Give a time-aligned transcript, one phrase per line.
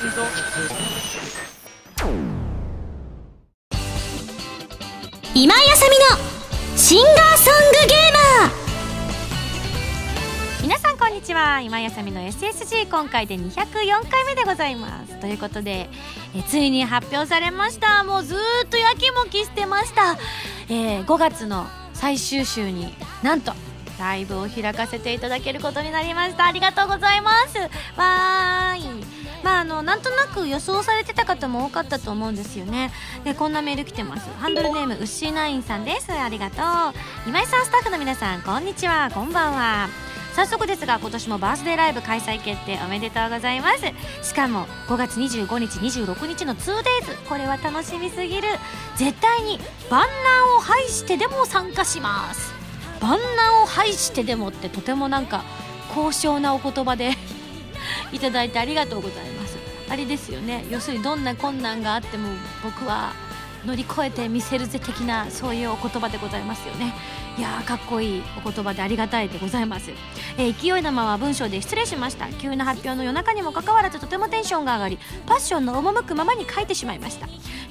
[0.00, 0.12] 今井
[5.70, 8.50] あさみのシンガーソングゲーマー。
[10.62, 11.60] 皆さんこんにちは。
[11.60, 15.20] 今井あさみの SSG 今回で204回目でございます。
[15.20, 15.90] ということで
[16.34, 18.02] えついに発表されました。
[18.02, 20.16] もうずっとやきもきしてました、
[20.70, 23.52] えー、5月の最終週になんと
[23.98, 26.46] ライブを開かせていただけることになりました。
[26.46, 27.58] ありがとうございます。
[27.98, 28.99] わーい
[29.42, 32.92] まああのなんとなく予想されてた方も多かったと思うんですよね。
[33.24, 34.28] でこんなメール来てます。
[34.38, 36.12] ハンドルネームウッシーナインさんです。
[36.12, 36.64] ありがとう。
[37.26, 39.10] 今井さんスタッフの皆さんこんにちは。
[39.12, 39.88] こんばんは。
[40.34, 44.28] 早速ですが今年もバースデーライブ開催決定おめでとうございます。
[44.28, 46.82] しかも5月25日26日の 2days
[47.28, 48.48] これは楽しみすぎる。
[48.96, 49.58] 絶対に
[49.90, 52.52] 万難を排してでも参加します。
[53.00, 55.42] 万難を排してでもってとてもなんか
[55.94, 57.16] 高尚なお言葉で
[58.12, 59.56] いただいてありがとうございます。
[59.88, 60.64] あれですよね。
[60.70, 62.28] 要するにどんな困難があっても
[62.62, 63.12] 僕は
[63.66, 66.94] 乗り越えてみせるぜ的なそういうお言葉でございますよね。
[67.38, 69.92] いやーかっこいいお言葉でありがたいでございます、
[70.36, 72.28] えー、勢いのまま文章で失礼しました。
[72.28, 77.28] 急な発表の夜中にもかかわらずとてもテンションが上がりパッションの赴くままに書いてしまいました。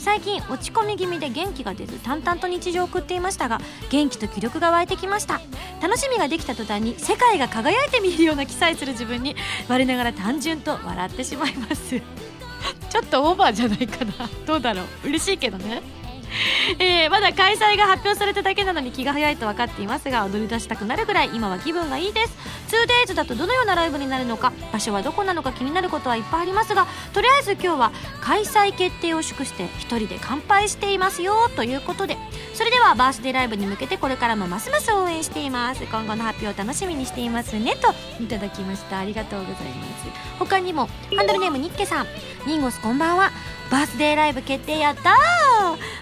[0.10, 5.40] 最近落ち込み気味で元気が出ず淡々と日常を送っていましたが元気と気力が湧いてきました。
[5.84, 9.36] 楽しみができた途端に世界が輝いて見えるような記載する自分に
[9.68, 12.02] 我ながら単純と笑ってしまいます。
[12.90, 14.28] ちょっとオーバーじゃないかな。
[14.48, 15.10] どうだろう。
[15.10, 15.84] 嬉しいけどね。
[16.80, 22.38] えー、まだ開催が発表されただけなのに気が早いと分かっていますが踊り出したくなるぐらい今は気分がいいです。
[22.69, 27.91] 2days だとどのようなライブになるのか場所はどこなのか気になることはいっぱいありますがとりあえず今日は
[28.22, 32.16] 開催決定を祝して1人で乾杯していますよということで
[32.53, 35.83] それではバースデーライブに向けてこれからもますます応援しています。
[35.83, 39.00] 今後の発表を楽しみにしていますねといただきました。
[39.00, 40.07] ありがとうございます。
[40.38, 42.07] 他にもハンドルネームニッケさん。
[42.45, 43.31] ニンゴスこんばんは。
[43.72, 45.16] バースデーライブ決定やった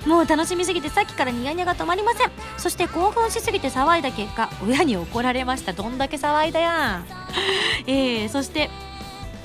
[0.07, 2.31] もう楽しみすぎてさっきからニヤニヤが止まりません。
[2.57, 5.73] そして興奮しすぎて騒いだ結果親に怒られました。
[5.73, 7.05] どんだけ騒いだやん。
[7.87, 8.69] えー、そして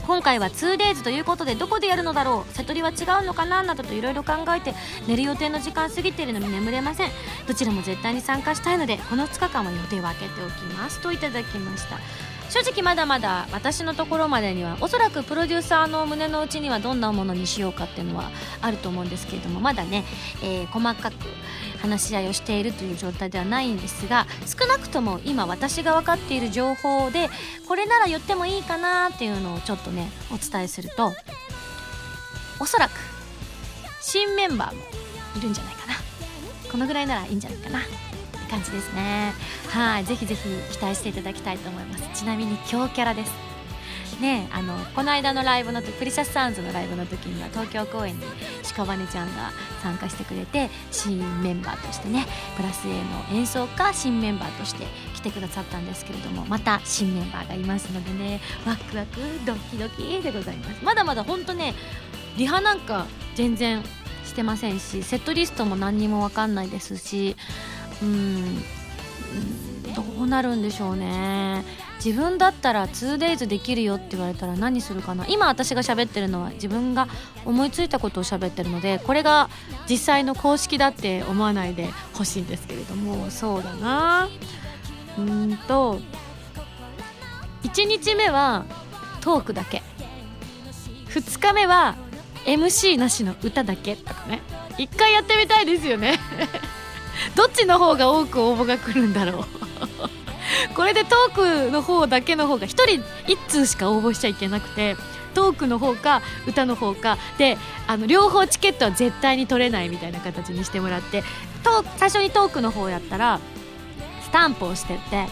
[0.06, 2.55] 今回は 2days ということでどこでやるのだろう。
[2.55, 4.75] 瀬戸りは違うのかななどといろいろ考えて
[5.09, 7.10] 寝る予定の時間過ぎているのに眠れません。
[7.49, 11.00] どちらも絶対に参加したいのでこの2日間は予定を空けておきます。
[11.00, 11.99] といただきました。
[12.53, 18.31] 正直まだまだ私のところまでにはおそらくプロデューサーの胸の内にはどんなものにしようかっていうのは
[18.61, 20.05] あると思うんですけれどもまだね、
[20.43, 21.15] えー、細かく
[21.81, 27.31] 話し合いをしているという状態ではないんですが少なくとも今私が分かっている情報で
[27.69, 31.11] これなら言ってもいいかなっていうのをちょっとねお伝えすると
[32.61, 32.93] おそらく
[34.03, 34.83] 新メンバーも
[35.39, 35.95] いるんじゃないかな。
[36.71, 37.81] このぐらいならいいんじゃないかな。
[38.53, 39.33] 感じですね。
[39.71, 40.43] はいぜひぜひ
[40.77, 42.09] 期待していただきたいと思います。
[42.13, 43.33] ちなみに強キャラです。
[44.21, 48.23] ねあのこの間のライブのプリシャスサウンズのライブの時には東京公演に
[48.63, 49.51] 屍ちゃんが
[49.83, 52.27] 参加してくれて新メンバーとしてね
[52.57, 54.84] プラス A の演奏家新メンバーとして
[55.15, 60.84] 来てくださったんですけれどもまた新メンバーがいますのでねワクワクドキドキでございます。
[60.84, 61.75] まだまだほんとね
[62.37, 63.83] リハなんか全然
[64.25, 67.37] してませんしセットリストも何にも分かんないですし
[68.03, 68.63] うん。
[69.95, 71.65] どうなるんでしょうね。
[72.05, 75.25] 自分だったら 2days できるよって言われたら何するかな。
[75.29, 77.07] 今私が喋ってるのは自分が
[77.45, 79.49] 思いついたことを喋ってるのでこれが
[79.89, 83.31] 実際の公式だって思わないでほしいんですけれども。
[83.31, 84.29] そうだな。
[85.17, 86.01] うんと
[87.63, 88.65] 1日目は
[89.21, 89.83] トークだけ。
[91.11, 91.95] 2日目は
[92.47, 94.43] MC なしの歌だけとかね。
[94.79, 96.19] 一回やってみたいですよね。
[97.34, 99.44] どっちの方が多く応募が来るんだろう。
[100.75, 102.84] これでトークの方だけの方が1人
[103.27, 104.97] 1通しか応募しちゃいけなくて
[105.34, 111.22] トークの方か歌の方かであの両方チケットは絶対に取れないみたいな形にしてもらって
[111.62, 113.41] と最初にトークの方やったら
[114.22, 115.27] スタンプをしてって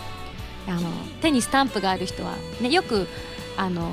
[0.69, 0.91] あの
[1.21, 3.09] 手にスタンプがある人は、ね、よく
[3.57, 3.91] あの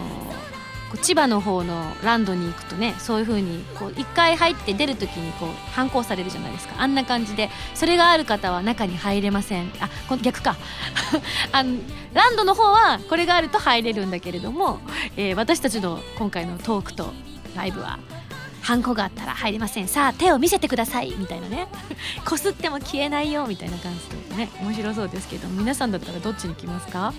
[0.96, 6.76] 千葉の方のランドに行くとねそういう風にこう1回入って出る時にこう反抗されるじゃないですか。
[6.78, 7.50] あんな感じで。
[7.76, 9.72] それがある方は中に入れません。
[9.80, 10.56] あこ逆か。
[11.52, 11.78] あの
[12.14, 14.80] ランドの方はこれがあると入れるんだけれども、
[15.18, 17.14] えー、私たちの今回のトークと
[17.56, 18.00] ライブは
[18.62, 19.88] ハンコがあったら入れません。
[19.88, 21.14] さあ手を見せてください。
[21.18, 21.68] みたいなね。
[22.26, 23.46] こすっても消えないよ。
[23.48, 24.50] みたいな感じでね。
[24.62, 27.14] 面白そうですけど皆さんだったらどっちに来ますか？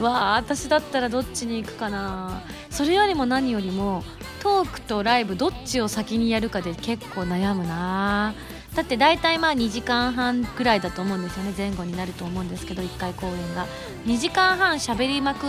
[0.00, 2.42] わあ私だったらどっちに行くかな。
[2.70, 4.04] それよりも何よりも
[4.42, 8.34] トークとライブどっちを先にやるかで結構悩むな。
[8.74, 11.54] だって大体まあ2時間半くらいだと思うんですよね。
[11.56, 13.66] 前後になると思うんですけど1回公演が。
[14.04, 15.46] 2時間半喋りまく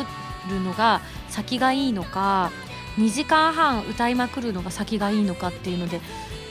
[0.50, 2.52] るのが先がいいのか
[2.98, 6.00] 2時間半歌いまくるのが先がいいのかっていうので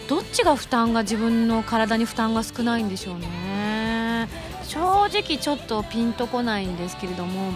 [0.06, 4.28] どっちが負担が自分の体に負担が少ないんでしょうね。
[4.64, 7.52] 正直ちょっとピンとこないんですけれども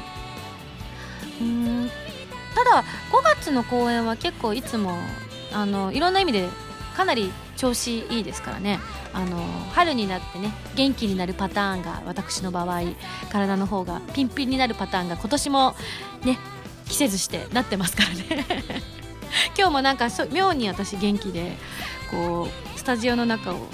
[1.40, 1.90] うん。
[2.54, 4.98] ただ5月の公演は結構いつも
[5.52, 6.48] あのいろんな意味で
[6.96, 8.78] かなり調子いいですからね。
[9.12, 9.38] あの
[9.72, 12.82] 春になってね元気になるパターンが私の場合
[13.30, 15.74] 体の方がピンピンになるパターンが今年も
[16.24, 16.38] ね
[16.86, 18.46] 季節してなってますからね。
[19.56, 21.56] 今日もなんか妙に私元気で
[22.10, 23.66] こうスタジオの中を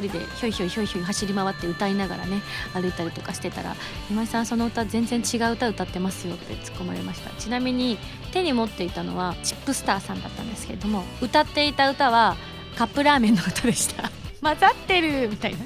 [0.00, 2.40] 人でひょいひょいひょいひょい走り回って歌いながらね
[2.74, 3.76] 歩いたりとかしてたら
[4.10, 7.30] 「今井さんその歌全然違う歌歌ってますよ」って突っ込まれました。
[7.40, 7.98] ちなみに
[8.32, 12.36] 手に持っていたのはチップスターさんだったんですけれども歌っていた歌は
[12.76, 14.21] カップラーメンの歌でした。
[14.42, 15.58] 混ざってるみたいな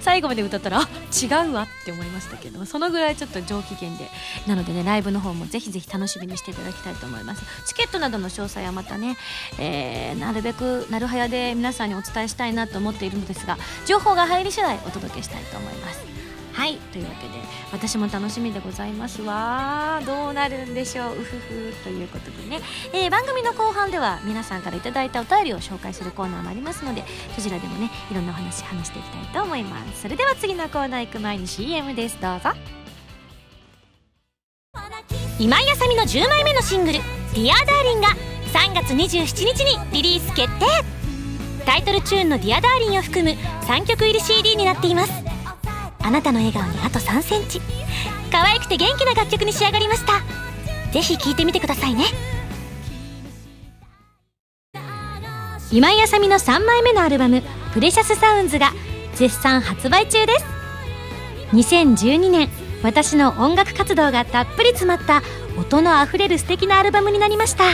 [0.00, 4.08] 最後まで歌ったらあ違うわって思いましたけどそのぐらいちょっと上機嫌で。
[4.46, 7.44] なのでねライブの方もぜひぜひ楽しみにしていただきたいと思います。
[7.66, 9.16] チケットなどの詳細はまたね、
[9.58, 16.13] えー、なるべくなるはやで皆さんにお伝えしたいなと思っているのですが情報が入り次第お届けしたいと思います。
[16.54, 17.34] はいというわけで
[17.72, 20.00] 私も楽しみでございますわ。
[20.06, 21.16] どうなるんでしょう。
[21.16, 22.60] うふふということでね、
[22.92, 27.02] えー、番組の後半では皆さんから頂いたお便りを紹介するコーナーもありますので
[27.34, 30.02] そちらでもねいろんなお話話していきたいと思います。
[30.02, 32.20] それでは次のコーナー行く前に CM です。
[32.20, 32.50] どうぞ。
[35.40, 38.08] 今井麻美の10枚目のシングル「Dear Darlingが
[38.52, 40.66] 3月27日にリリース決定。
[41.66, 45.23] タイトルチューンの「ディアダーリンを含む3曲入り CD になっています。
[46.04, 47.62] あなたの笑顔にあと3センチ。
[48.30, 50.20] 可愛くて元気な楽曲に仕上がりました。
[50.92, 52.04] ぜひ聴いてみてくださいね。
[55.72, 57.42] 今井あさみの3枚目のアルバム
[57.72, 58.72] 「プレシャスサウンズが
[59.14, 60.44] 絶賛発売中です。
[61.52, 62.50] 2012年
[62.82, 65.22] 私の音楽活動がたっぷり詰まった
[65.58, 67.64] 音のあふれる素敵なアルバムになりました。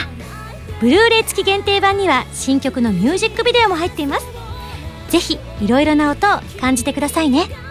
[0.79, 4.25] ブルーレイ付き限定版には新曲のミュージックビデオも入っています。
[5.09, 7.70] ぜひいろいろな音を感じてくださいね。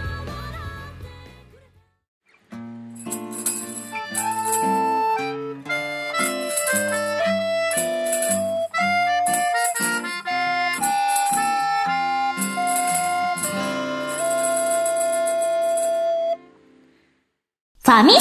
[17.90, 18.12] ファミ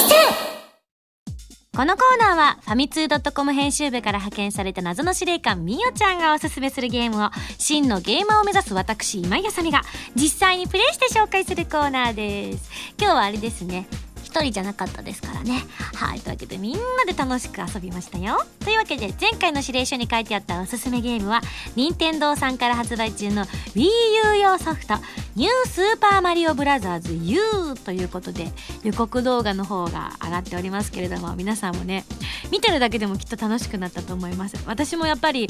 [1.76, 9.82] このコーナーはファミツー .com 編集部から派遣された謎の司令官みおちゃんがおすすめするゲームを真のゲーマーを目指す私今井あさみが
[10.16, 12.68] 実際にプレイして紹介するコーナーです。
[12.98, 13.86] 今日はあれですね。
[14.30, 15.64] 一人じゃなかったですからね。
[15.92, 16.20] はい。
[16.20, 18.44] というわけでみんなで楽しく遊びましたよ。
[18.60, 21.40] というわけで前回の指令書に書いてあったおすすめゲームは
[21.74, 23.44] 任天堂さんから発売中の
[23.74, 23.88] Wii
[24.34, 24.94] U 用ソフト
[25.34, 27.40] ニュースーパーマリオブラザーズ U
[27.84, 28.48] ということで
[28.84, 32.04] 予告動画の方が上がっておりますけれども皆さんもね
[32.50, 35.48] 見てるだけでもきっと楽しくなったと思います私もやっぱり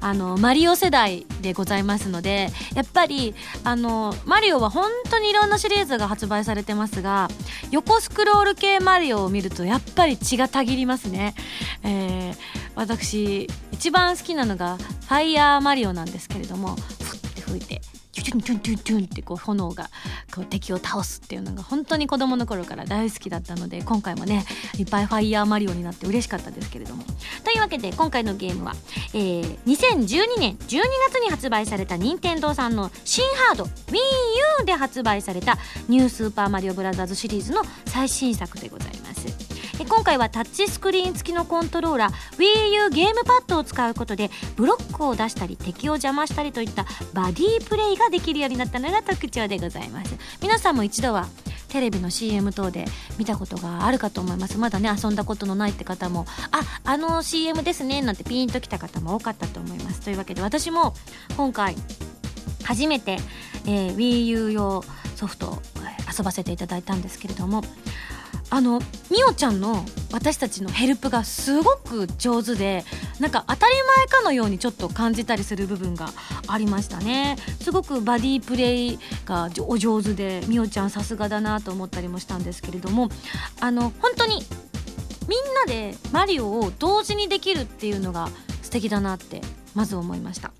[0.00, 3.34] あのマリオ世代でございますのでやっぱり
[3.64, 7.28] あのマリオは本当にいろんなシリーズが発売されてますが
[7.70, 11.34] 横スクロール系マリオを見るとやっぱり血がたぎりますね、
[11.82, 12.36] えー、
[12.74, 17.82] 私一番好きなのがファイヤーマリオなんですけれどもふって吹いて。
[18.22, 19.90] チュンチュンチュンチュンってこう炎が
[20.34, 24.44] こう敵を倒すっていうのが本当に子供の頃から大好きだったので今回もね
[24.78, 27.04] いっぱいファイヤーマリオになって嬉しかったですけれども。
[27.44, 28.74] というわけで今回のゲームは、
[29.12, 30.80] えー、2012年12
[31.10, 39.43] 月に発売された任天堂さんの新ハード WiiU で発売されたニュースーパーマリオブラザーズシリーズの最新作でございます。
[39.82, 50.14] 今回はタッチスクリーン付きのコントローラー WiiU ゲームパッドを使うことでブロックを出したり敵を邪魔したりといったバディプレイができるようになったのが特徴でございます。
[50.40, 51.26] 皆さんも一度は
[51.68, 52.84] テレビの CM 等で
[53.18, 54.58] 見たことがあるかと思います。
[54.58, 60.00] まだね遊んだことのないって方もああの CM ですねなんてピーンときた方も多かったと思います。
[60.02, 60.94] というわけで私も
[61.36, 61.74] 今回
[62.62, 63.18] 初めて、
[63.66, 64.84] えー、WiiU 用
[65.16, 65.62] ソフトを
[66.16, 67.62] 遊ばせていただいたんですけれども
[68.50, 72.84] あのみおちゃんの私たちのヘルプがすごく上手で
[73.18, 76.10] なんか当たり前かのようにちょっと感じたりする部分が
[76.46, 77.36] ありましたね。
[77.60, 83.08] すごくバディプレイがお上手でみおちゃんさすがだなと思ったりもしたんですけれども
[83.60, 84.42] あの本当に
[85.28, 88.28] みんなでマリオを同時にできるっていうのが
[88.62, 89.40] 素敵だなって
[89.74, 90.52] まず思いました。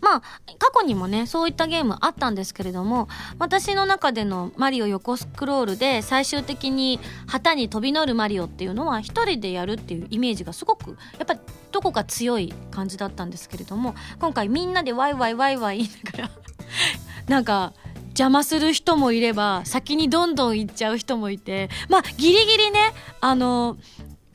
[0.00, 0.20] まあ、
[0.58, 11.40] 過去にもね、そういったゲームあったんですけれども、私の中でのマリオ横スクロールで最終的に旗に飛び乗るマリオっていうのは一人でやるっていうイメージがすごく、やっぱり
[11.72, 16.30] どこか強い感じだったんですけれども、今回みんなでワイワイワイワイ言いながら
[17.28, 17.72] なんか、
[18.16, 23.76] 邪魔する人もいれば先にどんどん行っちゃう人もいてまあギリギリねあの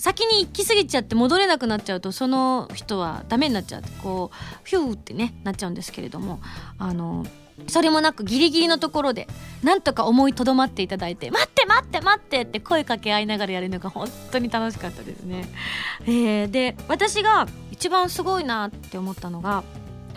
[0.01, 6.39] 先に行き過ぎちゃって戻れなくなっちゃうとその人はダメになっちゃうこうヒューってねなっちゃうんですけれども
[6.79, 7.23] あの
[7.67, 9.27] それもなくギリギリのところで
[9.61, 15.47] なんとか思いとどまっていただいて「待って待って待って!」って声かけ合いながらやるのが本当に楽しかったですね。
[16.07, 19.63] えー、で私が一番すごいなって思ったのが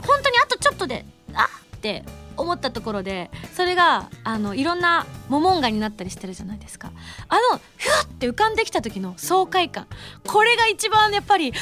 [0.00, 2.04] 本当にあとちょっとで「あっ!」って
[2.36, 6.92] 思ったところでそれがあのいろんなモモンガになったりしてるじゃないですか。
[7.28, 9.86] あのふわって浮かんできた時の爽快感。
[10.26, 11.56] これが一番やっぱりうわ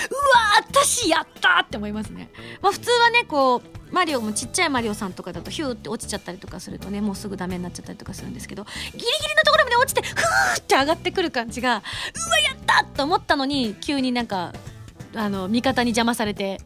[0.59, 9.05] 私やったって思いますね、まあ、普通はねこうマリオもちっちゃいマリオさんとかだとヒューって落ちちゃったりとかするとねもうすぐダメになっちゃったりとかするんですけどギリギリ
[9.37, 14.53] のところまで落ちてふーって上がってくる感じがうわやったと思ったのに急になんか
[15.15, 16.61] あの味方に邪魔されて。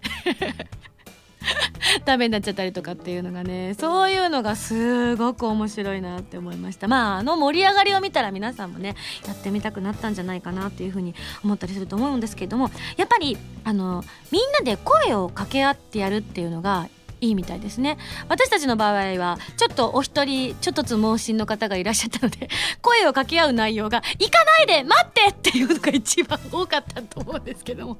[2.04, 8.94] ダメになっちゃったりとかっていうのがねそういうのがすごく面白いなって思いましたまああの盛り上がりを見たら皆さんもね
[9.26, 16.88] やってみたくなったんじゃないかなっていうふうに思ったりすると思うんですけれどもやっぱりあのみんなで声を掛け合ってやるっていうのが
[17.20, 17.96] いいみたいですね
[18.28, 22.48] 私たちの場合はちょっとお一人ちょっとつ盲信の方がいらっしゃったので
[22.82, 27.96] 声を掛け合う内容が「行かないで待って!」っていうのが一番多かったと思うんですけども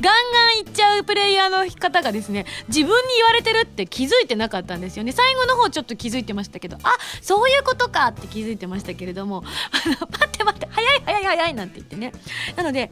[0.00, 9.42] ガンガンいっちゃうプレイヤーの方がですね自分に言われてるって気づいてなかったんですよね最後の方ちょっと気づいてましたけどあそういうことかって気づいてましたけれども
[9.82, 12.12] 待って待って早い早い早いなんて言ってね
[12.56, 12.90] なので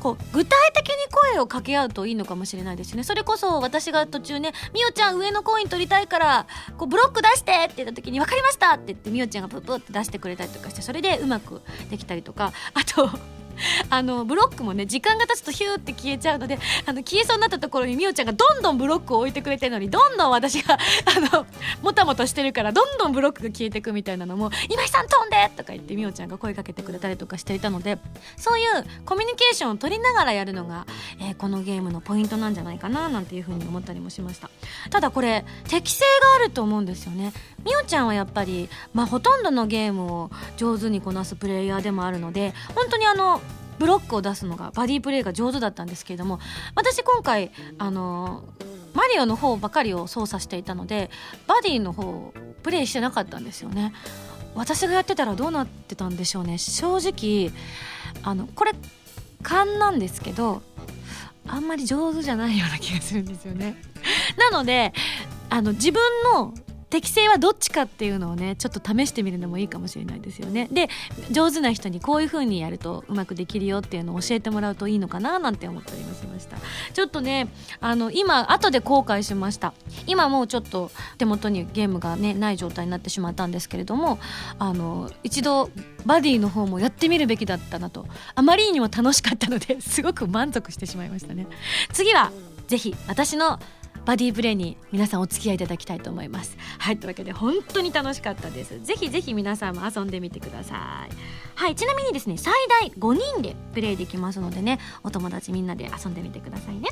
[0.00, 6.46] こう具体的に声を掛け合うといいのかもしれないですねそれこそ私が途中ね「みおちゃん上のコイン取りたいから
[6.76, 13.10] こうブロック出して!」って言った時に「分かりました!」って言ってみおちゃんがププって出してくれたりとかしてそれでうまくできたりとかあと
[13.90, 21.46] あのブロックもね時間が経つとヒューって消えちゃうのであの消えそうになったところにみおちゃんがどんどんブロックを置いてくれてるのにどんどん私が あの
[21.82, 27.98] もたもたしてるからどんどんブロックが消えてくみたいなのも「今井さん飛んで!」とか言ってみおちゃんが声かけてくれたりとかしていたので
[28.36, 30.86] そういうコミュニケーションを取りながらやるのが、
[31.20, 34.50] えー、このゲームのポイントなんじゃないかななんていうふうに思ったりもしました
[34.90, 37.32] ただこれ適性があると思うんですよね
[37.64, 43.40] みおちゃんはやっぱり、まあ、ほとんどのゲームを上手にこなすプレイヤーでもあるので本当にあの
[43.78, 46.38] ブロックを出すのがバディプレイが上手だったんですけれども
[46.74, 48.44] 私今回あの
[48.92, 51.10] マリオの方ばかりを操作していたので
[51.46, 53.92] バディの方をプレイしてなかったんですよね。
[54.54, 56.58] 私がやってたらどうなってたんでしょうね。
[56.58, 57.52] 正直
[58.22, 58.72] あのこれ
[59.42, 60.62] 勘なんですけど
[61.46, 63.80] あんまり上手じゃないような気がするんですよね。
[64.36, 64.92] なので
[65.48, 66.02] あの自分
[66.34, 66.52] の
[66.90, 70.68] 適性はどっちかっていうのをねちょっと試してみるのもいいかもしれないですよね。
[70.70, 70.88] で
[71.30, 76.56] 上手な人にこういう風にやるとうまくできるよっていうのを教えてもらうといいのかななんて思ったりもしました。
[76.92, 77.48] ちょっとね
[77.80, 79.72] あの今後で後悔しました。
[80.06, 84.18] 今もうちょっと手元にゲームがねない状態になってしまったんですけれども
[84.58, 85.70] あの一度
[86.04, 88.06] バディの方もやってみるべきだったなと。
[88.34, 91.46] あまりにも楽しかったのですごく満足してしまいましたね。
[91.92, 92.32] 次は
[92.66, 93.60] ぜひ私の
[94.10, 96.58] バディプレイに皆さんお付き合いいただきたいと思います。
[96.80, 98.80] はいというわけで本当に楽しかったです。
[98.82, 101.14] ぜひぜひ皆さんも遊んでみてください。
[101.54, 102.52] はいちなみにですね最
[102.82, 106.88] 大5人でプレイできますのでねお友達みんなで遊んでみてくださいね。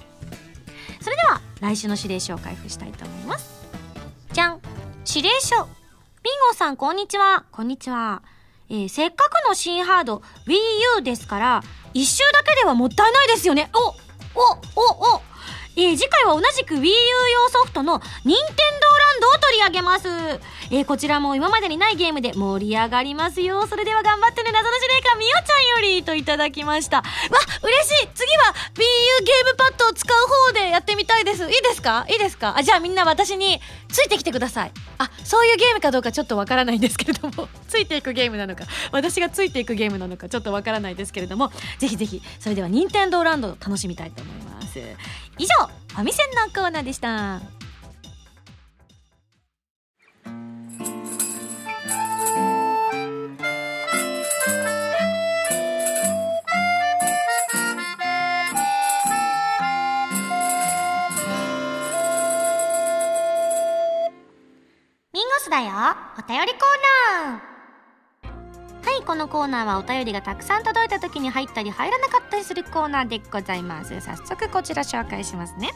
[1.01, 3.67] それでは来週の指令書を開封したいと思います。
[4.33, 4.61] じゃん。
[5.05, 5.57] 指令書。
[5.57, 5.67] ビン
[6.51, 7.47] ゴさんこんにちは。
[7.51, 8.23] こんにちは。
[8.71, 10.53] えー、せっかくの新ハード Wii
[10.99, 11.63] U ですから
[11.95, 13.71] 一周だけではもったいないですよね。
[13.75, 14.45] おお
[14.77, 15.28] おお。
[15.79, 20.09] えー、次回は同じく Wii U 用ソフトの任天堂ランドを取り上げます。
[20.73, 23.65] えー、こちらも今までにないゲームで盛り上がりますよ。
[23.69, 26.97] それでは頑張ってね、謎の司令官みおちゃんよりといただきました。
[26.97, 27.05] わ、
[27.63, 28.83] 嬉しい次は Wii
[29.21, 31.45] U ゲームパッドを使う方でやってみたいです。
[31.45, 32.05] いいですか？
[32.11, 32.57] いいですか？
[32.59, 34.73] あ、じゃあみんな私についてきてください。
[34.99, 44.69] あ、そういうゲームかどうかちょっとわからないんですけれども、 ついていくゲームなのか、私がついていくゲームなのかちょっとわからないですけれども、ぜひぜひ、それでは任天堂ランドを楽しみたいと思います。
[45.39, 47.41] 以上ファミセンのコーナーでした。
[65.13, 65.71] ミンゴスだよ。
[66.19, 67.58] お便りコーナー。
[68.83, 74.01] はいこのコーナーはお便りがたくさん届いた時に入ったり入らなかったりするコーナーでございます。
[74.01, 75.71] 早速こちら紹介しますね。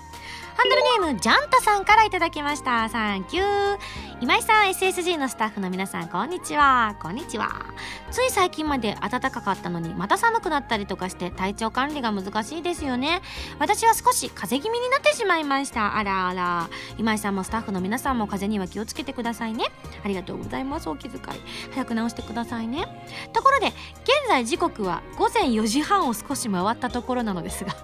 [0.55, 2.89] ハンドルネームジャンタさんからいただきました。
[2.89, 3.79] サンキュー
[4.21, 6.95] 今井さん SSG のスタッフの皆さんこんにちは。
[7.01, 7.51] こんにちは。
[8.11, 13.23] つい最近まで暖かかったのにまた寒くなったりとかして体調管理が難しいですよね。
[13.59, 15.97] 私は少し風邪気味になってしまいました。
[15.97, 16.69] あらあら。
[16.99, 19.65] 今井さんもスタッフの皆さんも風邪には気をつけてくださいね。
[20.05, 20.89] ありがとうございます。
[20.91, 21.23] お気遣い。
[21.73, 22.87] 早く治してくださいね。
[23.33, 23.75] ところで現
[24.29, 27.75] 在時刻は午前4時半を少し回ったところなのですが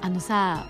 [0.00, 0.66] あのさ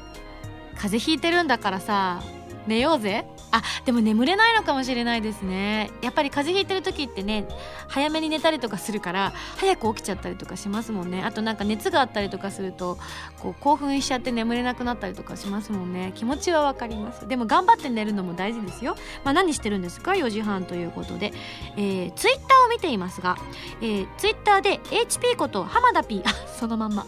[0.75, 2.23] 風邪ひいてるんだからさ
[2.67, 3.27] 寝ようぜ。
[3.55, 5.91] あでも眠れないのかもしれないですね。
[6.01, 7.47] やっぱり風邪ひいてる時ってね
[7.87, 11.23] 早めに寝たりとかするから早く起きちゃったりとかしますもんね。
[11.23, 12.99] あとなんか熱があったりとかすると
[13.41, 16.13] こう興奮しちゃって眠れなくなったりとかしますもんね。
[16.15, 17.29] 気持ちはわかります。
[17.29, 21.33] でも頑張って寝るのも大事ですよ、まあ、何してるんですか？4時半ということで、
[21.77, 23.37] えー、ツイッターを見ていますが、
[23.83, 27.05] えー、ツイッターで HP こと浜田 P あそのまんま。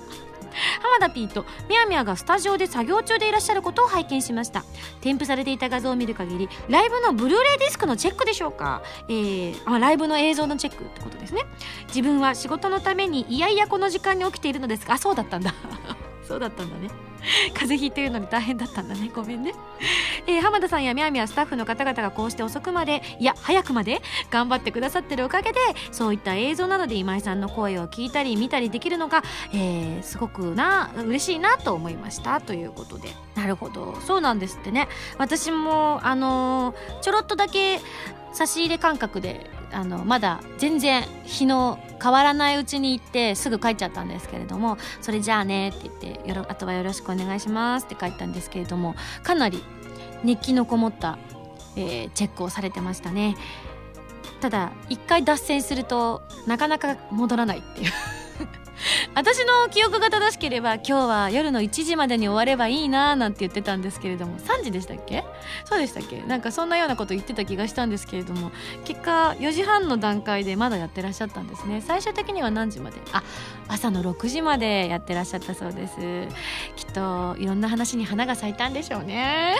[0.83, 4.65] 浜田 P とみやみやがスタジオで作業中でいらっしゃることを拝見しました。
[5.01, 11.43] 添付されていた画像を見る限りライブのブルーレイディスクのチェックでしょうか、えー、あライブの映像のチェックってことですね。
[11.89, 15.55] 自分は仕事のためにいやいやこの時間に起きているのですがあそうだったんだ。
[16.26, 16.90] そうだったんだね。
[17.54, 19.11] 風邪ひいてるのに大変だったんだね。
[19.14, 19.54] ごめんね、
[20.26, 25.59] えー、浜田さんやみやみやスタッフの方々がこうして遅くまでいや早くまで頑張ってくださってるおかげで
[25.90, 33.09] そういった映像などで今井さんの声を聞いたり見たりできるのが、えー、すごくな嬉しいなと思いましたということで。
[33.35, 33.99] なるほど。
[34.00, 34.88] そうなんですってね。
[35.19, 37.81] 私もあのー、ちょろっとだけ
[38.33, 49.62] 差し入れ感覚であのまだ全然日の変わらないうちに行ってすぐ帰っちゃったんですけれどもそれじゃあねって言ってよろあとはよろしくお願いしますって帰ったんですけれどもかなり
[50.23, 51.19] 熱気のこもった、
[51.76, 53.37] えー、チェックをされてましたね。
[54.40, 57.93] ただ一回脱線するとなかなか戻らないっていう。
[59.14, 65.25] 私の記憶が正しければ今日は夜の1時までに終わればいいなーなんて言ってたんですけれども3時でしたっけ？
[65.64, 66.23] そうでしたっけ？
[66.23, 68.53] なんかそんなようなこと言ってた気がしたんですけれども
[68.85, 71.83] 結果4時半の段階でまだやってらっしゃったんですね。
[71.87, 72.99] 最終的には何時まで？
[73.12, 73.23] あ
[73.69, 75.95] 朝の6時までやってらっしゃったそうです。
[76.76, 79.57] きっといろんな話に花が咲いたんでしょうね。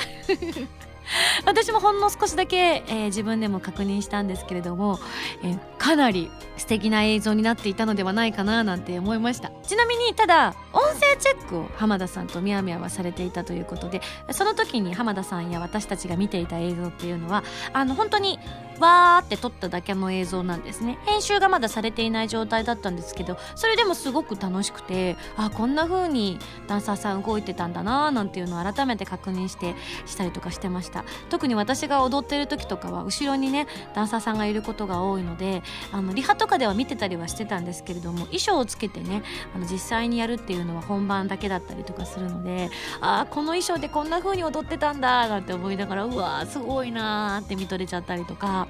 [1.47, 4.99] 私もほんの少しだけ、えー、自分でも確認したんですけれども、
[5.43, 9.51] えー、かなり素敵な映像になっていたのではないかななんて思いました。
[9.63, 18.39] ちなみにただ音声チェックを浜田さんとみやみやはされていたということでその時に浜田さんや私たちが見ていた映像っていうのはあの本当に
[18.81, 20.99] わーって撮っただけの映像なんですね。
[21.07, 29.75] 編集がまだされていない状態だったんですけどそれでもすごく楽しくてあこんな風にダンサーさん動いてたんだなーなんていうのを改めて確認して
[30.07, 31.05] したりとかしてました。
[31.31, 39.23] 特に私が踊ってる時とかは後ろにねダンサーさんがいることが多いのであのリハとかでは見てたりはしてたんですけれども衣装をつけてね
[39.55, 48.64] あの実際にやるっていうのは本番だけだったりとかするのであこの衣装でこんな風に踊ってたんだなんて思いながらうわーすごいなーって見とれちゃったりとか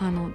[0.00, 0.30] あの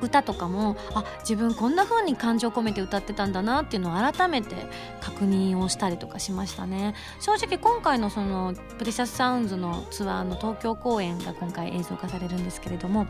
[0.00, 4.54] 歌とかもあ自分こんな風に感情込めて歌ってたんだなっていうのを改めて
[5.00, 6.94] 確認をしたりとかしましたね。
[7.20, 13.06] 正直今回のそのプレシャスサウンズのツアーの東京公演が今回映像化されるんですけれども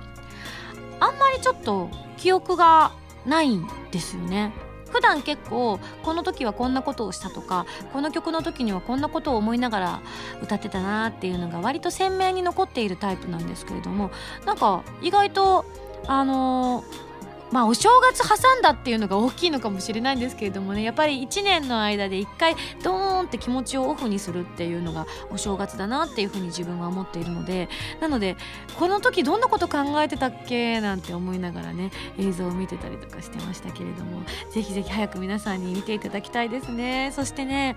[1.00, 2.92] あんまりちょっと記憶が
[3.26, 4.52] ないんですよね。
[4.94, 10.00] 普段結構この時はこんなことをしたとかこの曲の時にはこんなことを思いながら
[10.40, 14.12] 歌ってたなっていうのが割と鮮明に残っているタイプなんですけれども
[14.46, 15.64] なんか意外と
[16.06, 17.13] あのー
[17.50, 20.82] まあお正月挟んだっていうのが大きいのかもしれないんですけれどもね。
[20.82, 27.68] やっぱり1年の間で1回ドーンって気持ちをオフにするっていうのがお正月だなっていうふうに自分は思っているので。
[28.00, 28.36] なので
[28.78, 34.22] この時どんなこと考えてたっけなんて思いながらね映像を見てたりとかしてましたけれども。
[34.50, 37.12] ぜひぜひ早く皆さんに見ていただきたいですね。
[37.14, 37.76] そしてね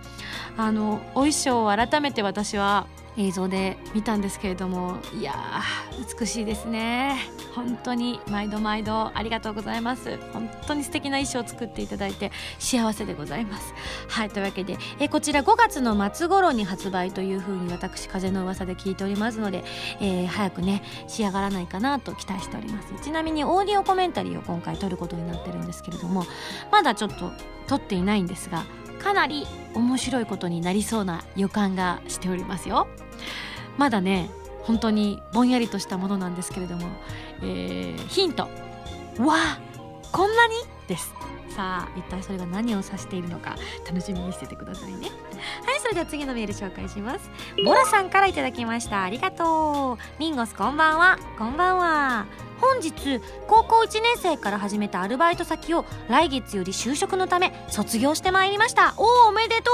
[0.58, 7.18] あのお衣装を改めて私は映像で見たんですけれどもいやー美しいですね。
[7.56, 10.18] 本当に毎度毎度ありがとうございます。
[10.32, 13.74] 本当に素敵な衣装を作っていただいて幸せでございます。
[14.08, 19.64] はいというわけでえこちら5月の末頃に発売というふうに私風の噂で聞いておりますので、
[20.00, 22.94] えー、早くね仕上がらないかなと期待しております。
[23.04, 26.26] ちなみにオーディオコメンタリーを今回撮ることになってるんですけれども
[26.72, 27.32] まだちょっと
[27.68, 28.66] 撮っていないんですが
[29.00, 32.88] かなり面白いことになりそうな予感がしておりますよ。
[33.78, 34.30] まだね
[34.64, 36.88] 本当にぼんやりとしたものなんですけれども、
[37.42, 38.44] えー、ヒント。
[38.44, 39.60] わあ
[40.12, 40.54] こんなに
[40.88, 41.14] です。
[41.50, 45.08] さあ一体それが何を指しているのか楽しみにしててくださいね。
[45.66, 47.30] はいそれでは次のメール紹介します。
[47.66, 49.04] ボラさんからいただきました。
[49.04, 50.20] ありがとう。
[50.20, 51.18] ミンゴスこんばんは。
[51.38, 52.26] こんばんは。
[52.60, 58.96] 本日高校1年生から始めたアルバイト先を来月より就職のため卒業してまいりました。
[58.98, 59.72] おおおめでと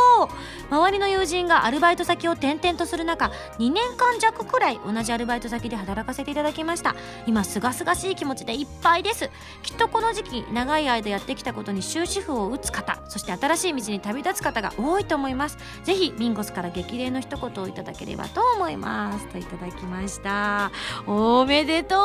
[0.69, 0.73] う。
[0.73, 6.95] 周りの友人がアルバイト先を転々とする中2年間弱くらい同じアルバイト先で働かせていただきました。
[7.25, 9.29] 今すがすがしい気持ちでいっぱいです。
[9.61, 15.57] きっとこの時期長い間やってきたことに終止符を打つ方そして新しい道に旅立つ方が多いと思います。
[15.83, 19.27] ぜひミンゴスから激励の一言をいただければと思います。
[19.27, 20.71] といただきました。
[21.05, 21.99] おめでとう。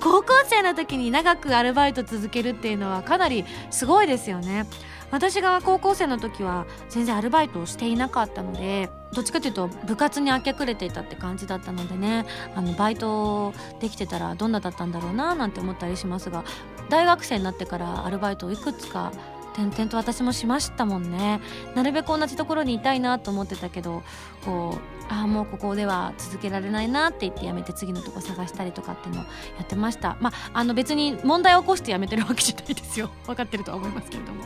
[0.00, 4.66] 高校生の時に長くアルバイト続けるっていうのはかなりすごいですよね。
[5.10, 16.44] 私が高校生の時は全然アルバイトをしていなかったのでどっちかというと部活に明け暮れていたって感じだったのでねあのバイトできてたらどんなだったんだろうななんて思ったりしますが
[16.88, 19.12] 大学生になってからアルバイトをいくつか
[19.52, 21.40] 転々と私もしましたもんね。
[21.74, 24.02] なるべく同じところにいたいなと思ってたけど
[24.44, 29.30] こうああもうここでは続けられないなって言ってやめて次のとこ探したりとかっていうのをや
[29.64, 30.16] ってました。
[30.20, 33.10] まああの別に問題を起こしてやめてるわけじゃないですよ。
[33.26, 34.44] 分かってるとは思いますけれども。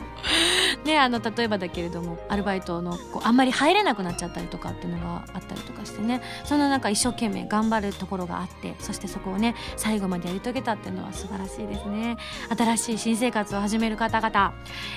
[0.83, 6.21] ねあの例えばだけれどもアルバイトのこうあんまり入れなくなっちゃったりとかっていうのがあったりとかしてね。
[6.43, 12.17] そんな中一生懸命頑張るところがあってそしてそこをね最後までやり遂げたっていうのは素晴らしいですね。
[12.57, 14.53] 新しい新生活を始める方々。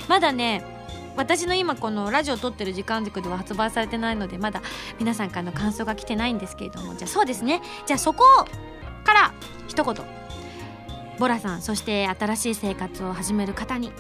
[0.09, 0.79] まだね
[1.19, 4.63] 私の今このラジオを撮ってる時間軸では発売されてないのでまだ
[5.01, 7.61] 皆さんからの感想が来てないんですけれどもじゃあそうですね。
[7.87, 8.25] じゃあそこ
[9.05, 9.35] から
[9.66, 9.94] 一言。
[11.18, 13.90] ボラさんそして新しい生活を始める方に、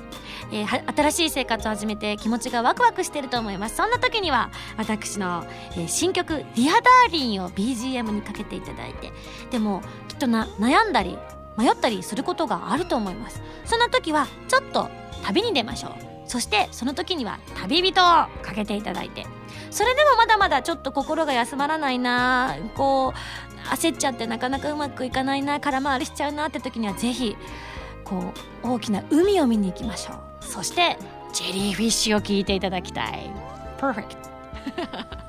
[0.52, 3.76] えー、新しい生活を始めて気持ちがワクワクしてると思います。
[3.76, 9.12] そんな時には私の、えー、新曲「ディアダーリンを BGM にかけていただいて。
[9.50, 11.18] でもきっとな悩んだり
[11.56, 13.42] 迷ったりすることがあると思います。
[13.64, 14.88] そんな時はちょっと
[15.24, 15.92] 旅に出ましょう。
[16.26, 19.26] そしてその時には旅人をかけていただいて。
[19.70, 22.56] それでもまだまだちょっと心が休まらないな。
[22.74, 25.60] こう焦っちゃってなかなかうまくいかないな。
[25.60, 27.36] 空回りしちゃうなって時には是非
[28.04, 28.32] こ
[28.64, 30.44] う大きな海を見に行きましょう。
[30.44, 30.96] そして
[31.32, 33.30] ジェリーフィッシュを聞いていただきたい。
[33.78, 34.16] Perfect.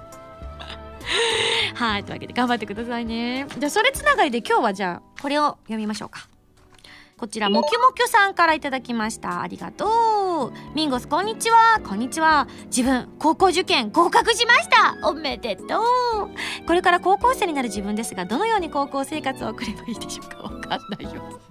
[1.75, 3.47] はいというわけで頑張ってくださいね。
[3.57, 6.27] じゃあそれつながりで今日はじゃあこれを読みましょうか。
[7.19, 9.41] こちら、もきもきゅさんからいただきました。
[9.41, 10.73] ありがとう。
[10.73, 11.81] ミンゴス、こんにちは。
[11.85, 12.47] こんにちは。
[12.67, 21.41] 自分、高校受験合格しましたおめでとうこれから高校生になる自分ですが、どのように高校生活を送ればいいでしょうかわかんないよ。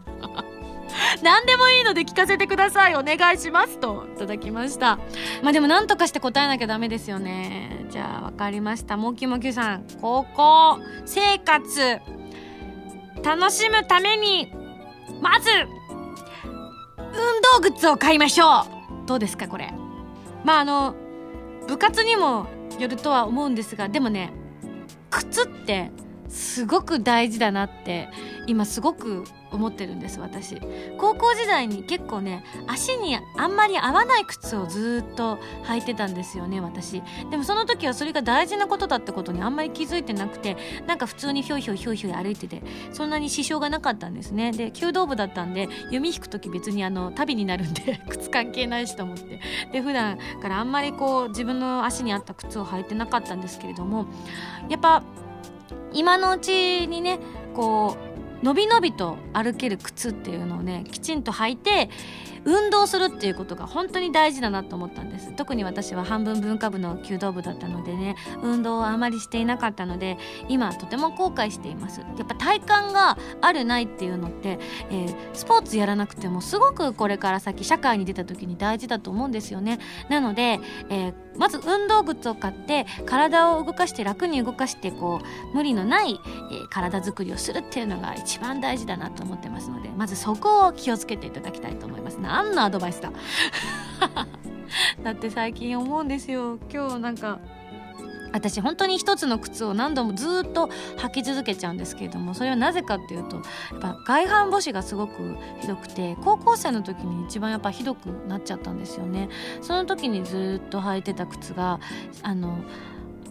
[1.22, 2.94] 何でもいいので聞かせてください。
[2.94, 3.78] お願いします。
[3.78, 4.98] と、いただきました。
[5.42, 7.84] まあでも何とかして答えなきゃダメですよね。
[7.90, 8.96] じゃあ、わかりました。
[8.96, 12.00] もきもきさん、高校生活、
[13.22, 14.50] 楽しむために
[15.20, 15.50] まず
[16.98, 18.62] 運動靴を買いましょ
[19.04, 19.06] う。
[19.06, 19.72] どうですかこれ？
[20.44, 20.94] まああの
[21.66, 22.46] 部活にも
[22.78, 24.32] よるとは思うんですがでもね
[25.10, 25.90] 靴って
[26.28, 28.08] すごく大事だなって
[28.46, 30.60] 今すごく思ってるんです私。
[30.98, 37.02] 高校時代に結構ね足にあんまり合わない靴をずっと履いてたんですよね私。
[37.30, 42.62] でもその時はそれが大事なことだってことにあんまり気づいてなくてなんか普通にひょいひょいひょいひょい歩いてて
[42.92, 44.52] そんなに支障がなかったんですね。
[44.52, 49.40] で弓道部だったんで弓引く時別にあの旅になるんで 靴関係ないしと思って。
[49.72, 54.06] で普段からあんまりこう自分の足に合った靴を履いてなかったんですけれども
[54.68, 55.02] やっぱ
[55.98, 57.18] 今のうちにね
[57.54, 57.96] こ
[58.42, 61.90] うのびのびと歩ける靴っていうのをねきちんと履いて
[62.44, 65.32] 運動するっていうことが本当に大事だなと思ったんです。
[65.32, 72.00] 特に私は半分文化部の弓道部だったのでね運動をあまりしていなかったので今とても後悔しています。
[72.00, 79.80] やっぱ体幹があるないっていうのって、えー、スポーツやらなくてもすごくこれから先社会に出た時に大事だと思うんですよね。
[80.08, 85.20] なので、えー、まず運動靴を買って体を動かして楽に動かしてこ
[85.52, 86.20] う無理のない、
[86.50, 92.18] えー、体作りをするっていうのが一番大事だなと思ってますのでまずそこを気をつけていただきたいと思います。
[92.20, 93.12] 何のアドバイスだ？
[95.02, 96.58] だって最近思うんですよ。
[96.72, 97.38] 今日なんか
[98.32, 103.42] 私本当に一つの靴を何度もずっと履き続けちゃうんですけれどもそれはなぜかっていうとや
[103.76, 109.28] っぱ外反母趾がすごくひどくて高校生の時に一番やっぱひどくなっちゃったんですよね。
[109.62, 111.80] その時にずっと履いてた靴が
[112.22, 112.58] あの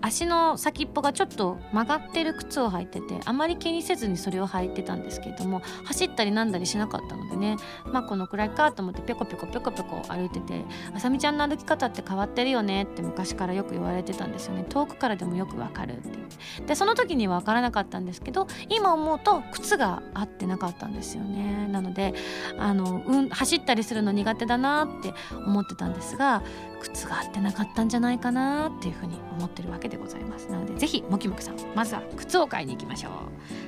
[0.01, 14.65] 足の先っぽがちょっと曲がってる靴を履いててあまり気にせずにそれを履いてたんですけれども走ったりなんだりしなかったのでねまあこのくらいかと思ってぴょこぴょこぴょこぴょこ歩いてて「あさみちゃんの歩き方って変わってるよね」って昔からよく言われてたんですよね。
[14.69, 16.17] 遠くからでもよくわかるって
[16.65, 21.67] でその時には分からなかったんですけど今思うと靴が合ってなかったんですよね。
[21.67, 22.13] なので
[22.57, 25.13] あの、うん、走ったりするの苦手だなって
[25.45, 26.41] 思ってたんですが
[26.81, 33.11] 靴が合ってなかったんじゃないかなっていうふうに思ってるわけでございますなのでぜひもきもきさんまずは靴を買いに行きましょう。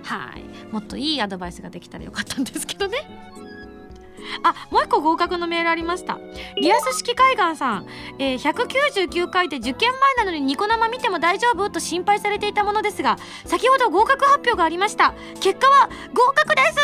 [0.03, 0.43] はい。
[0.71, 2.97] もっといいアドバイスができたらよかったんですけどね。
[4.43, 6.19] あもう一個合格のメールありました。
[6.55, 7.87] リアス式海岸さん、
[8.19, 11.69] えー、199回で受験前なのにニコ生見ても大丈夫？
[11.69, 15.13] と心配されていたものですが先ほど合格発表がありました。
[15.39, 16.79] 結果は合格です。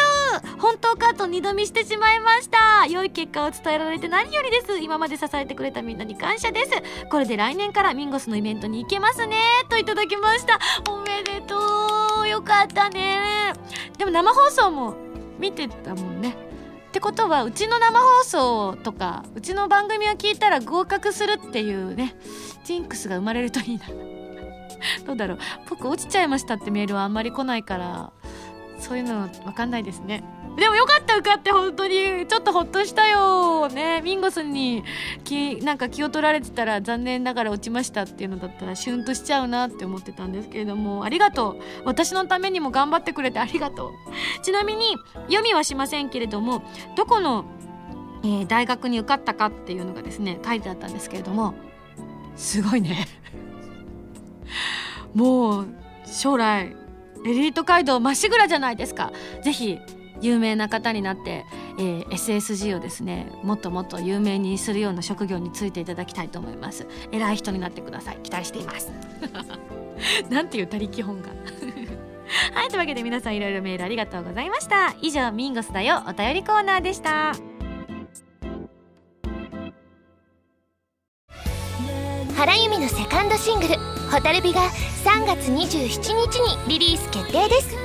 [0.60, 2.86] 本当かと二度見してしまいました。
[2.88, 4.80] 良い結果を伝えられて何よりです。
[4.80, 6.72] 今まで支えてくれたみんなに感謝です。
[7.10, 9.38] これで来年からミンゴスのイベントに行けますね。
[9.70, 10.60] といただきました。
[10.90, 11.58] おめでと
[12.24, 12.28] う。
[12.28, 13.54] よかったね。
[13.98, 14.96] でも生放送も
[15.40, 16.36] 見てたもんね。
[16.96, 22.16] ってことはうちの生放送とかうちの番組を聞いたら合格するっていうね
[22.64, 23.84] ジンクスが生まれるといいな。
[25.06, 25.38] どうだろう。
[25.70, 28.14] 僕落ちちゃいましたってメールはあんまり来ないから。
[28.86, 30.24] そういうの分かんないですね。
[30.58, 32.28] でもよかった受かって本当に。
[32.28, 33.68] ちょっとほっとしたよ。
[33.68, 34.84] ねミンゴスに
[35.24, 41.04] きなんか気を取られてたら残念ながら落ちましたっていうのだったらシュンとしちゃうなって思ってたんですけれども。
[41.04, 41.62] ありがとう。
[41.84, 43.92] 私のためにも頑張ってくれて ありがとう。
[44.44, 44.96] ちなみに
[45.30, 46.62] 読みはしませんけれども
[46.96, 47.46] どこの、
[48.24, 51.56] えー、大学に受かったかっていうのがですね書いてあったんですけれども。
[52.36, 53.08] すごいね。
[55.16, 55.68] もう
[56.06, 56.76] 将来
[57.26, 59.12] エリート街道まっしぐらじゃないですか。
[59.44, 59.80] ぜひ
[60.22, 61.46] 有名な方になって、
[61.78, 66.88] えー、SSG をですねもっともっと有名にするような職業に就いていただきたいと思います。
[67.12, 68.18] 偉い人になってください。
[68.18, 68.92] 期待しています。
[70.30, 71.30] なんていう他力本が
[72.54, 74.94] はいというわけで皆さんいろいろメールありがとうございました。
[75.02, 76.04] 以上ミンゴスだよ。
[76.08, 77.34] お便りコーナーでした。
[82.36, 83.76] 原由美のセカンドシングル
[84.16, 84.62] 「蛍火」が
[85.04, 87.76] 3月27日にリリース決定です。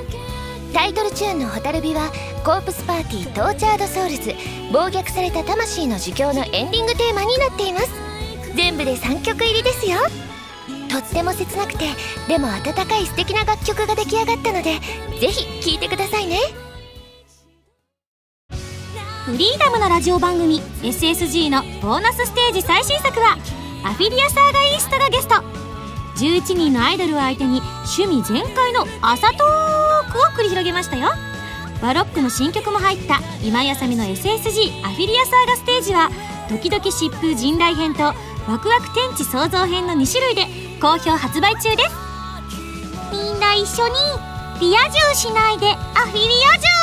[0.73, 2.09] タイトルチューンの「蛍火」は
[2.45, 4.33] コープスパーティー Tortured Souls
[4.71, 7.89] 暴虐された魂の呪叫のエンディングテーマになっています。
[8.55, 9.97] 全部で3曲入りですよ。
[10.89, 11.89] とっても切なくて
[12.27, 14.79] でも温かい素敵な楽曲が出来上がったので
[15.19, 16.39] ぜひ聴いてくださいね。
[19.25, 23.37] フリーダムのラジオ番組 SSG のボーナスステージ最新作は
[23.83, 25.70] アフィリアサーガイーストがゲスト。
[26.17, 27.61] 11人のアイドルを相手に
[27.97, 31.09] 趣味全開の朝トークを繰り広げましたよ。
[31.81, 36.09] バロックの新曲も入った今やさみの SSG アフィリアサーガステージは
[36.49, 40.45] ドキドキ疾風陣雷編とワクワク天地創造編の2種類で
[40.79, 41.95] 好評発売中です。
[43.11, 43.93] みんな一緒に
[44.59, 46.80] リア充しないでアフィリア充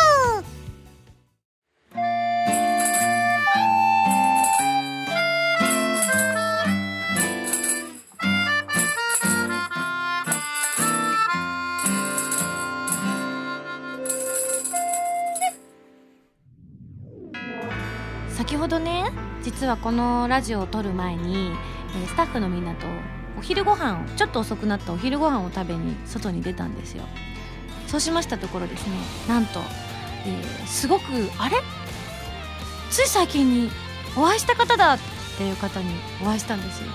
[19.69, 21.53] はこのラジオを撮る前に、
[21.95, 22.87] えースタッフのみんなと
[23.39, 27.05] お昼ご飯をちょっと遅くなったお昼ご飯を食べに外に出たんですよ。
[27.87, 28.97] そうしましたところですね
[29.29, 29.61] なんと、
[30.27, 31.03] えーすごく
[31.39, 31.57] あれ？
[32.91, 33.71] つい最近に
[34.17, 34.99] お会いした方だっ
[35.37, 35.87] ていう方に
[36.23, 36.89] お会いしたんですよ。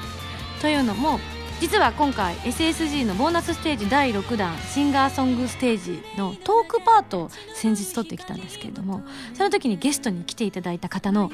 [0.62, 1.20] というのも
[1.60, 9.02] 実は今回 SSG のボーナスステージ第6弾シンガーソングステージのトークパートを先日撮ってきたんですけれども
[9.34, 11.32] その時にゲストに来ていただいた方の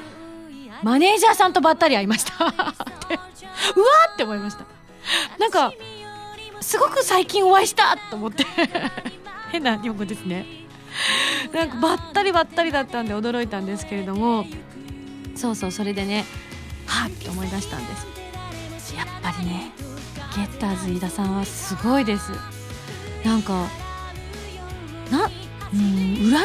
[0.82, 2.44] マネージャーさんとばったり会いました。
[2.44, 2.54] うわ
[4.12, 4.64] って思いました。
[5.38, 5.72] なんか
[6.60, 8.46] すごく最近お会いしたと思って。
[9.52, 10.46] 変な日本語ですね。
[11.52, 14.46] なんかばったりばったりだったんで驚いたんですけれども。
[15.36, 16.26] そうそうそれでね
[16.86, 18.06] はっって思い出したんです。
[18.96, 19.72] やっぱりね
[20.36, 22.32] ゲッターズ飯田さんはすごいです。
[23.24, 23.52] なんか
[25.10, 25.30] な
[25.72, 26.36] うん占い？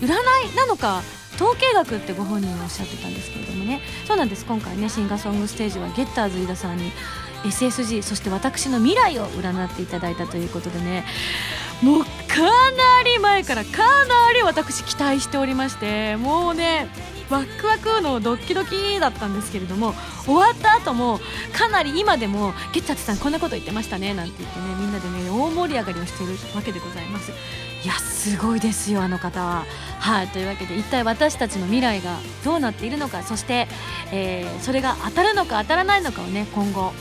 [0.00, 0.06] 占
[0.52, 0.56] い？
[0.56, 1.02] なのか？
[1.40, 3.80] 統計学ってご本人はおっしゃってたんですけれどもね。
[4.06, 4.44] そうなんです。
[4.44, 6.92] 今回ねシンガーソングステージはゲッターズ飯田さんに
[7.44, 11.06] SSG そして私の未来を占っていただいたということでね。
[11.82, 16.88] もうかなり前からかなり私期待しておりましてもうね
[17.30, 21.20] ワクワクのドッキドキだったんですけれども終わった後も
[21.52, 27.32] かなり今でも「ゲッターさんこんなこと言ってましたね」なんて言ってねみんなでね大盛り上がりをしているわけでございます。
[27.82, 29.64] いやすごいですよあの方は。
[30.00, 33.68] はいというわけで一体私たちの未来がどうなっているのかそして、
[34.12, 36.92] えーそれが当たるのか当たらないのかをね今後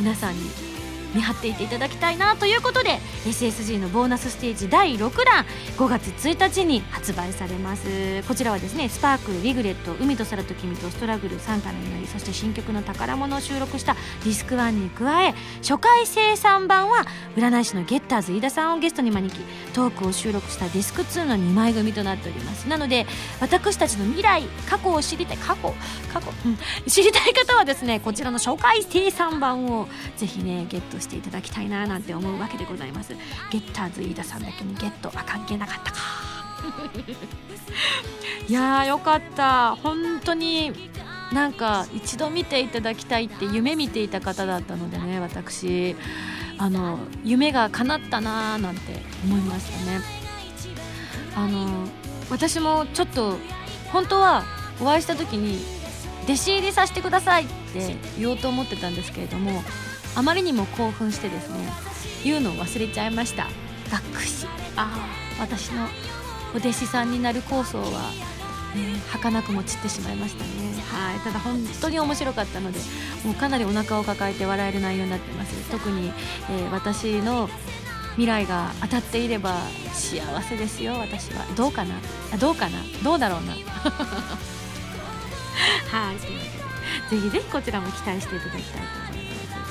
[0.00, 0.71] 皆さんに
[1.14, 5.44] 見張っていていただきたいなということで SSG のボーナスステージ第6弾
[5.76, 8.22] 5月1日に発売されます。
[8.28, 13.94] こちらはですねスパークリグレット海と空と君とストラグルサンタの祈りそして新曲の宝物を収録した
[14.24, 17.04] ディスク1に加え初回生産版は
[17.36, 22.68] 占い師のゲッターズ飯田さんをゲストに招きトークを収録したディスク2の2枚組となっております。
[22.68, 23.06] なので
[23.40, 25.74] 私たちの未来過去を知りたい過去
[26.12, 33.14] 過去、うん、知りたい方はですねこちらの初回生産版をぜひねゲットしていただきたいななんて思うわけでございます。
[33.50, 35.10] ゲッターズ飯田さんだけにゲット。
[35.10, 35.98] は関係なかったか。
[38.48, 39.76] いやーよかった。
[39.76, 40.90] 本当に
[41.32, 45.96] なんか一度見ていただきたいって夢見ていた方だったのでね私。
[46.58, 50.00] あの夢が叶ったなーなんて思いましたね。
[51.34, 51.88] あの
[52.30, 53.36] 私もちょっと
[53.92, 54.44] 本当は
[54.80, 55.58] お会いした時に
[56.24, 59.62] 弟子入りさせてくださいって言おうと思ってたんですけれども
[60.14, 61.56] あまりにも興奮してですね
[62.24, 63.48] 言うのを忘れちゃいました。
[63.90, 64.46] 学士。
[64.76, 65.86] ああ私の
[66.54, 67.84] お弟子さんになる構想は、
[68.74, 70.50] ね、儚くも散ってしまいましたね。
[70.90, 72.78] はいただ本当に面白かったので
[73.24, 75.54] もうかなりお腹を抱えて笑える内容になってます。
[75.70, 76.12] 特に、
[76.50, 77.48] えー、私の
[78.12, 79.56] 未来が当たっていれば
[79.92, 80.94] 幸せですよ。
[80.94, 81.44] 私は。
[81.56, 81.96] どうかな？
[82.32, 82.78] あどうかな？
[83.02, 83.52] どうだろうな？
[85.90, 86.16] はい。
[86.18, 86.44] というわ
[87.10, 89.11] けでぜひぜひこちらも期待していただきたいと思います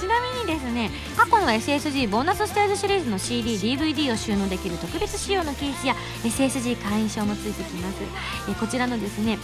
[0.01, 8.01] ちなみにですね過去の SSG ボーナスステージシリーズの CDDVD を収納できる特別仕様のケースや SSG 会員証もついてきます。
[8.49, 9.37] えこちらのですね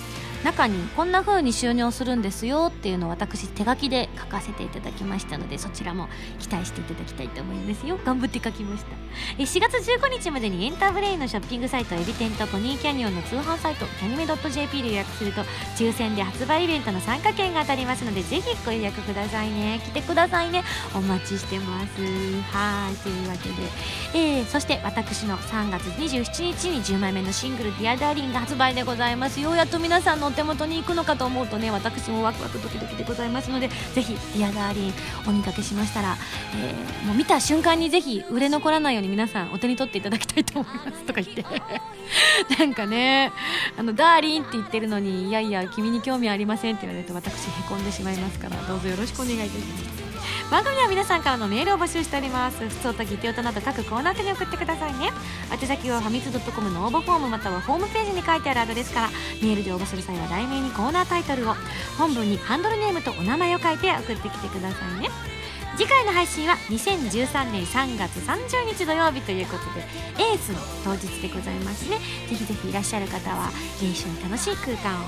[0.43, 6.07] 中にこんな風に収納するんですよっていうのを私手書きで書かせていただきましたのでそちらも
[6.39, 7.99] 期待していただきたいと思いますよ。
[8.03, 8.91] 頑張って書きました。
[9.37, 15.27] え4月15日までにエンターブレインのショッピングサイトエビテンとポニーキャニオンの通販サイトキャニメ .jp で予約す。
[15.27, 15.41] ると
[15.75, 19.79] 抽選で発売イベントの参加券が当たりますのでぜひご予約くださいね。
[19.83, 20.63] 来てくださいね。
[20.95, 22.01] お待ちしてます
[22.51, 23.55] はいというわけで、
[24.13, 29.39] えー、そして私の3月27日に10枚目のシングル「Dear Darlingが発売でございます。
[29.39, 34.93] ようやっと皆さんのお手元に行くのかと思うとね私もワクワクドキドキでございますのでぜひ Dear Darling
[35.27, 36.17] お見かけしましたら、
[36.55, 41.45] えー、もう見た瞬間にぜひ売れ残らないように皆さんお手に取っていただきたいと思いますとか言って。
[42.57, 43.31] なんかね
[43.77, 50.06] あのダーリンって言ってるのにいやいや君に興味ありませんって言われると私へこんでしまいますからどうぞよろしくお願いいたします。
[50.49, 52.69] 番組は皆さんからのメールを募集しております。
[52.69, 55.11] 普通とギテオタなど各コーナー宛に送ってくださいね。
[55.51, 59.09] 宛先はファミツドットコムの応募フォームまたはホームページに書いてあるアドレスから
[59.41, 61.53] メールで応募する際は題名にコーナータイトルを
[61.97, 65.09] 本文にハンドルネームとお名前を書いて送ってきてくださいね。
[65.75, 69.85] 次回の配信は2013年3月30日土曜日ということで
[70.23, 71.97] エースの当日でございますね。
[71.97, 75.05] ぜひぜひいらっしゃる方は一緒に楽しい空間を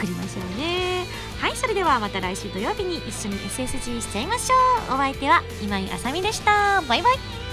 [0.00, 1.04] 作りましょうね。
[1.38, 4.94] はいそれではまた来週土曜日に一緒に SSG しちゃいましょう。
[4.94, 6.82] お相手は今井あさみでした。
[6.88, 7.49] バイバイ。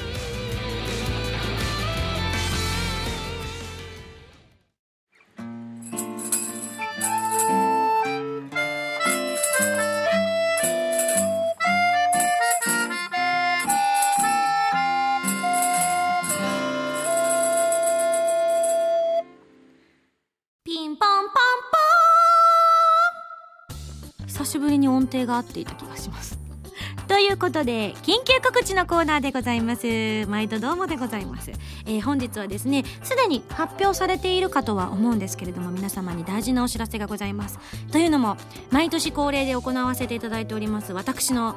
[25.17, 26.37] 程が合っていた気がします。
[27.07, 30.25] ということで緊急告知のコーナーでございます。
[30.27, 31.51] 毎度どうもでございます、
[31.85, 37.57] えー、本日はですねすでに発表されているかとは思うんですけれども皆様に大事なお知らせがございます。
[37.91, 38.37] というのも
[38.69, 41.55] 毎年恒例で行わせていただいております私の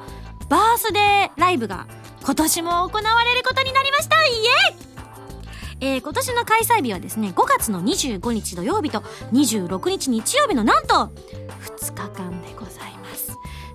[0.49, 1.85] バースデーライブが
[2.23, 4.15] 今年も行われることになりました。
[4.25, 4.91] イエイ！
[5.83, 8.99] えー、今年の開催日はですね5月の25日土曜日と
[9.33, 11.09] 26日日曜日のなんと
[11.81, 12.40] 2日間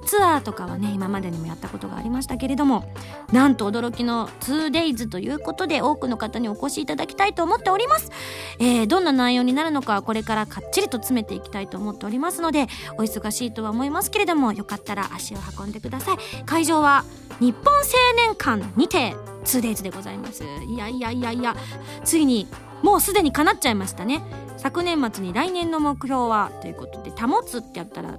[0.07, 2.91] ツアーとかはね今までにもやったことがありましたけれども
[3.33, 8.11] なんと驚きの 2days ということで多くの方にお越しいただきたいと思っております、
[8.59, 12.67] えー、どんな内容になるのかこれからかっちりと詰めていきたいと思っておりますので
[12.99, 16.17] お忙しいとは思いますけれどもよかったら足を運んでください。
[16.45, 17.05] 会場は
[17.41, 17.83] 日本青
[18.17, 19.15] 年館にて
[19.45, 20.45] 2days でございます。
[20.45, 21.57] いやいやいやいや
[22.05, 22.47] ついに
[22.83, 24.23] もうすでに叶っちゃいましたね。
[24.57, 28.19] 昨年末に来年の目標はということで保つってやったら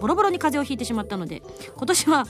[0.00, 1.42] ボロボロに風邪をひいてしまったので
[1.76, 2.26] 今年は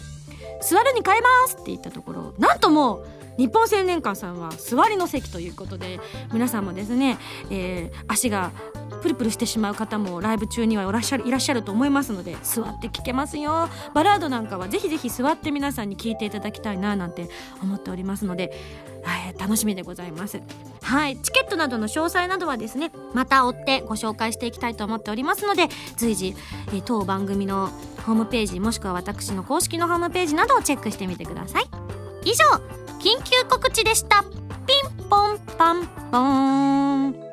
[0.63, 3.07] 座るに変えますって言ったところなんともう
[3.39, 5.99] 日本青年館さんは座りの席ということで
[6.33, 7.17] 皆さんもですね、
[7.51, 8.53] えー、足が
[9.01, 13.71] プルプルしてしまう方もライブ中にはいらっしゃるいらっしゃると思いますので座って聴けますよ。
[13.95, 17.31] バラードなんかはぜひぜひ座って皆さんに聴いていただきたいななんて
[17.63, 18.53] 思っておりますので、
[19.03, 20.41] はい、楽しみでございます。
[20.83, 26.35] はいチケットなどの詳細などはですねまた追ってご紹介していきたいと思っておりますので随時、
[26.69, 27.69] えー、当番組の
[28.07, 31.65] ホームページもしくは私の公式のホームページなどをチェックしてみてください。
[32.25, 32.45] 以上
[32.99, 34.25] 緊急告知でした。
[34.67, 37.30] ピンポンパンポーン。